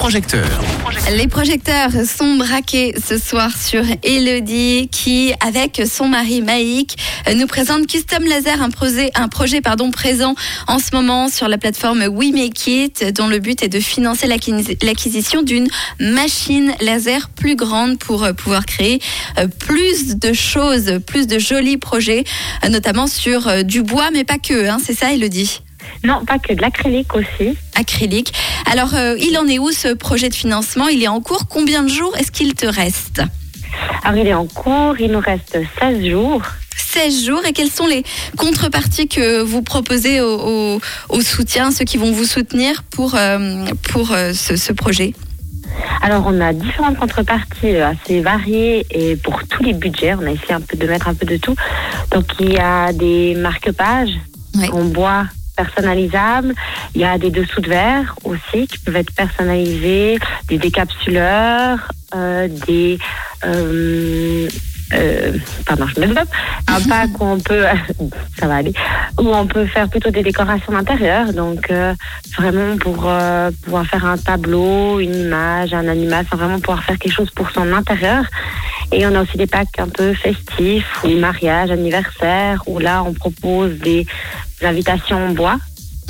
[0.00, 0.62] projecteurs.
[1.14, 6.96] Les projecteurs sont braqués ce soir sur Elodie qui, avec son mari Maïk,
[7.36, 10.34] nous présente Custom Laser, un projet, un projet pardon, présent
[10.68, 14.26] en ce moment sur la plateforme We Make It, dont le but est de financer
[14.26, 15.68] l'acquisition d'une
[15.98, 19.02] machine laser plus grande pour euh, pouvoir créer
[19.38, 22.24] euh, plus de choses, plus de jolis projets,
[22.64, 24.66] euh, notamment sur du bois, mais pas que.
[24.66, 25.60] Hein, C'est ça, Elodie?
[26.04, 27.56] Non, pas que de l'acrylique aussi.
[27.74, 28.32] Acrylique.
[28.66, 30.88] Alors, euh, il en est où ce projet de financement?
[30.88, 31.46] Il est en cours.
[31.48, 33.22] Combien de jours est-ce qu'il te reste?
[34.04, 34.94] Alors, il est en cours.
[35.00, 36.42] Il nous reste 16 jours.
[36.76, 38.02] 16 jours et quelles sont les
[38.36, 40.80] contreparties que vous proposez au,
[41.20, 45.14] soutien, ceux qui vont vous soutenir pour, euh, pour euh, ce, projet?
[46.02, 50.52] Alors, on a différentes contreparties assez variées et pour tous les budgets, on a essayé
[50.52, 51.54] un peu de mettre un peu de tout.
[52.10, 54.18] Donc, il y a des marque-pages
[54.72, 55.26] en bois
[55.62, 56.54] personnalisables.
[56.94, 60.18] Il y a des dessous de verre aussi qui peuvent être personnalisés,
[60.48, 62.98] des décapsuleurs, euh, des
[63.44, 64.48] euh,
[64.92, 65.32] euh,
[65.66, 66.28] pardon, je me développe,
[66.66, 67.64] un pack où on peut,
[68.38, 68.72] ça va aller,
[69.20, 71.94] où on peut faire plutôt des décorations d'intérieur, donc euh,
[72.36, 76.98] vraiment pour euh, pouvoir faire un tableau, une image, un animal, enfin vraiment pouvoir faire
[76.98, 78.24] quelque chose pour son intérieur.
[78.92, 83.12] Et on a aussi des packs un peu festifs, ou mariage, anniversaire, où là on
[83.12, 84.06] propose des
[84.66, 85.58] invitations en bois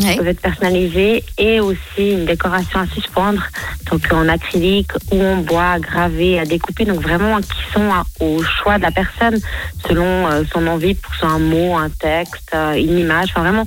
[0.01, 3.43] qui peuvent être personnalisées et aussi une décoration à suspendre,
[3.91, 7.91] donc en acrylique ou en bois gravé à découper, donc vraiment qui sont
[8.21, 9.39] au choix de la personne
[9.87, 13.29] selon euh, son envie pour soit un mot, un texte, euh, une image.
[13.31, 13.67] Enfin vraiment,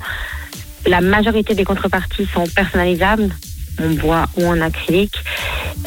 [0.86, 3.30] la majorité des contreparties sont personnalisables
[3.80, 5.16] en bois ou en acrylique.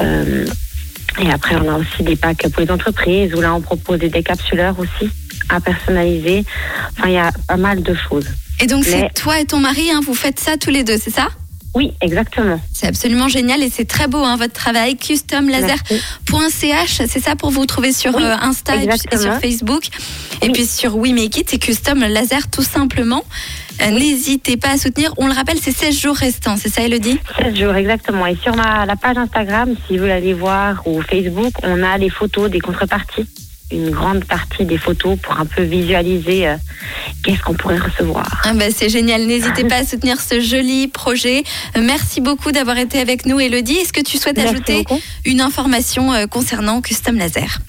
[0.01, 0.45] Euh,
[1.19, 4.09] et après, on a aussi des packs pour les entreprises où là, on propose des
[4.09, 5.11] décapsuleurs aussi
[5.49, 6.45] à personnaliser.
[6.91, 8.27] Enfin, il y a pas mal de choses.
[8.59, 11.13] Et donc, c'est toi et ton mari, hein, vous faites ça tous les deux, c'est
[11.13, 11.27] ça?
[11.75, 12.59] Oui, exactement.
[12.73, 14.97] C'est absolument génial et c'est très beau hein, votre travail.
[14.97, 19.83] Customlaser.ch, c'est ça pour vous trouver sur euh, Insta et sur Facebook.
[20.41, 23.23] Et puis sur We Make It, c'est Custom Laser tout simplement.
[23.81, 25.13] Euh, n'hésitez pas à soutenir.
[25.17, 27.19] On le rappelle, c'est 16 jours restants, c'est ça Elodie?
[27.39, 28.25] 16 jours, exactement.
[28.25, 31.99] Et sur ma, la page Instagram, si vous voulez aller voir, ou Facebook, on a
[31.99, 33.27] les photos des contreparties
[33.71, 36.55] une grande partie des photos pour un peu visualiser euh,
[37.23, 38.41] qu'est-ce qu'on pourrait recevoir.
[38.43, 41.43] Ah bah c'est génial, n'hésitez pas à soutenir ce joli projet.
[41.75, 43.75] Euh, merci beaucoup d'avoir été avec nous Elodie.
[43.75, 44.85] Est-ce que tu souhaites ajouter
[45.25, 47.59] une information euh, concernant Custom Laser?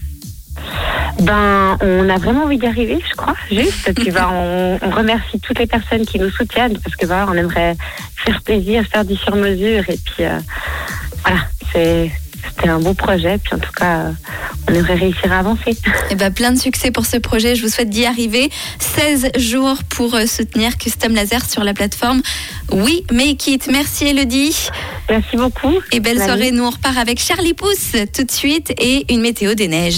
[1.20, 3.34] Ben, on a vraiment envie d'y arriver, je crois.
[3.50, 7.34] Juste, tu vois, on, remercie toutes les personnes qui nous soutiennent parce que voilà, on
[7.34, 7.76] aimerait
[8.24, 10.24] faire plaisir, faire du sur-mesure et puis
[11.24, 11.40] voilà,
[11.72, 12.10] c'est
[12.58, 13.38] c'était un beau projet.
[13.38, 14.12] Puis en tout cas,
[14.68, 15.70] on devrait réussir à avancer.
[15.70, 15.76] Et
[16.10, 17.54] eh ben, plein de succès pour ce projet.
[17.54, 18.50] Je vous souhaite d'y arriver.
[18.78, 22.22] 16 jours pour euh, soutenir Custom Laser sur la plateforme
[22.72, 23.68] Oui Make It.
[23.70, 24.68] Merci Elodie.
[25.08, 25.74] Merci beaucoup.
[25.92, 26.50] Et belle soirée.
[26.50, 29.96] Nous, on repart avec Charlie Pousse tout de suite et une météo des neiges.